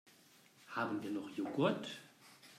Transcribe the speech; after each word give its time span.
Haben 0.71 1.03
wir 1.03 1.11
noch 1.11 1.29
Joghurt? 1.37 1.87